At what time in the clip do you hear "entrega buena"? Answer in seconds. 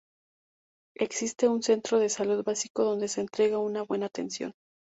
3.21-4.07